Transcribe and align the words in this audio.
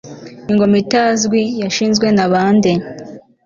Ingoma 0.51 0.75
itazwi 0.83 1.39
yashinzwe 1.61 2.07
nabande 2.15 2.71